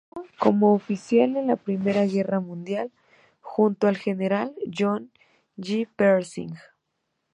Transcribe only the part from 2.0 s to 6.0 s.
Guerra Mundial, junto al General John J.